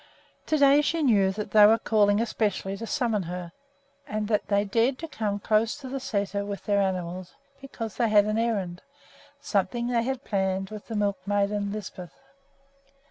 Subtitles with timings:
[0.47, 3.51] To day she knew that they were calling especially to summon her,
[4.07, 8.09] and that they dared to come close to the sæter with their animals because they
[8.09, 8.81] had an errand,
[9.39, 12.15] something that they had planned with the milkmaid and Lisbeth.